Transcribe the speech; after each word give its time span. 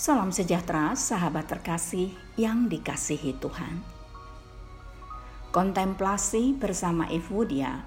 Salam 0.00 0.32
sejahtera, 0.32 0.96
sahabat 0.96 1.44
terkasih 1.44 2.16
yang 2.40 2.72
dikasihi 2.72 3.36
Tuhan. 3.36 3.84
Kontemplasi 5.52 6.56
bersama 6.56 7.04
Evodia 7.12 7.84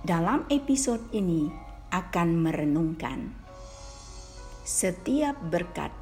dalam 0.00 0.48
episode 0.48 1.04
ini 1.12 1.52
akan 1.92 2.40
merenungkan 2.40 3.36
setiap 4.64 5.36
berkat 5.44 5.92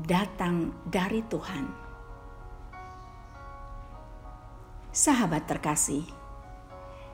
datang 0.00 0.72
dari 0.88 1.20
Tuhan. 1.28 1.68
Sahabat 4.88 5.44
terkasih, 5.52 6.08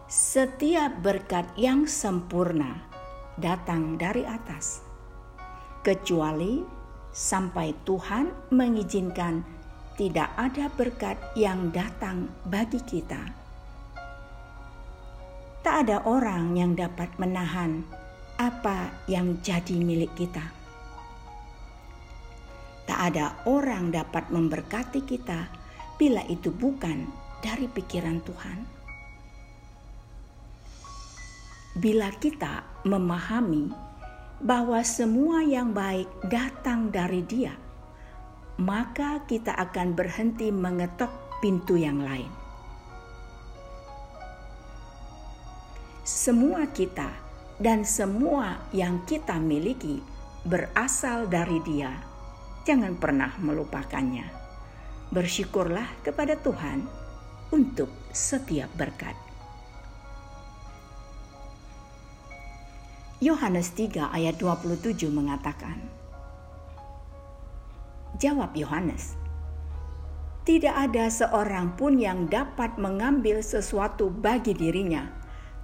setiap 0.07 0.95
berkat 1.03 1.51
yang 1.59 1.91
sempurna 1.91 2.87
datang 3.35 3.99
dari 3.99 4.23
atas, 4.23 4.79
kecuali 5.83 6.82
sampai 7.13 7.77
Tuhan 7.85 8.33
mengizinkan 8.49 9.45
tidak 10.01 10.33
ada 10.41 10.73
berkat 10.73 11.21
yang 11.37 11.69
datang 11.69 12.33
bagi 12.49 12.81
kita. 12.81 13.21
Tak 15.63 15.87
ada 15.87 16.03
orang 16.09 16.57
yang 16.57 16.73
dapat 16.75 17.13
menahan 17.21 17.85
apa 18.41 18.91
yang 19.07 19.39
jadi 19.45 19.79
milik 19.79 20.11
kita. 20.19 20.43
Tak 22.89 22.99
ada 23.15 23.39
orang 23.47 23.95
dapat 23.95 24.27
memberkati 24.33 25.07
kita 25.07 25.47
bila 26.01 26.25
itu 26.27 26.51
bukan 26.51 27.07
dari 27.45 27.71
pikiran 27.71 28.19
Tuhan. 28.27 28.59
Bila 31.79 32.11
kita 32.19 32.67
memahami 32.83 33.92
bahwa 34.43 34.83
semua 34.83 35.47
yang 35.47 35.71
baik 35.71 36.11
datang 36.27 36.91
dari 36.91 37.23
Dia, 37.23 37.55
maka 38.59 39.23
kita 39.31 39.55
akan 39.55 39.95
berhenti 39.95 40.51
mengetok 40.51 41.39
pintu 41.39 41.79
yang 41.79 42.03
lain. 42.03 42.31
Semua 46.03 46.67
kita 46.75 47.07
dan 47.63 47.87
semua 47.87 48.59
yang 48.75 49.07
kita 49.07 49.39
miliki 49.39 50.03
berasal 50.43 51.31
dari 51.31 51.63
Dia. 51.63 51.95
Jangan 52.67 52.99
pernah 52.99 53.39
melupakannya. 53.39 54.27
Bersyukurlah 55.15 56.03
kepada 56.03 56.35
Tuhan 56.35 56.83
untuk 57.55 57.91
setiap 58.11 58.71
berkat. 58.75 59.32
Yohanes 63.23 63.71
3 63.79 64.11
ayat 64.11 64.35
27 64.43 65.07
mengatakan, 65.15 65.79
Jawab 68.19 68.51
Yohanes, 68.59 69.15
tidak 70.43 70.75
ada 70.75 71.07
seorang 71.07 71.79
pun 71.79 72.03
yang 72.03 72.27
dapat 72.27 72.75
mengambil 72.83 73.39
sesuatu 73.39 74.11
bagi 74.11 74.59
dirinya 74.59 75.07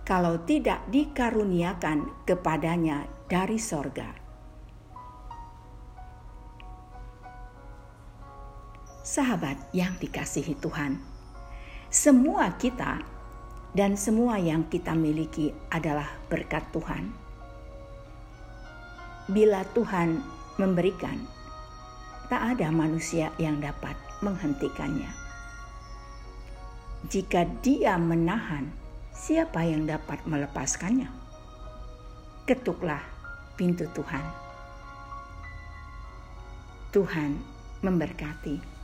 kalau 0.06 0.38
tidak 0.46 0.86
dikaruniakan 0.94 2.06
kepadanya 2.22 3.10
dari 3.26 3.58
sorga. 3.58 4.06
Sahabat 9.02 9.58
yang 9.74 9.98
dikasihi 9.98 10.54
Tuhan, 10.62 11.02
semua 11.90 12.54
kita 12.54 13.02
dan 13.74 13.98
semua 13.98 14.38
yang 14.38 14.70
kita 14.70 14.94
miliki 14.94 15.50
adalah 15.74 16.06
berkat 16.30 16.62
Tuhan 16.70 17.26
bila 19.28 19.60
Tuhan 19.76 20.24
memberikan, 20.56 21.20
tak 22.32 22.56
ada 22.56 22.72
manusia 22.72 23.28
yang 23.36 23.60
dapat 23.60 23.92
menghentikannya. 24.24 25.12
Jika 27.12 27.44
Dia 27.60 28.00
menahan, 28.00 28.72
siapa 29.12 29.62
yang 29.68 29.84
dapat 29.84 30.24
melepaskannya? 30.24 31.12
Ketuklah 32.48 33.04
pintu 33.60 33.84
Tuhan. 33.92 34.24
Tuhan 36.88 37.36
memberkati. 37.84 38.77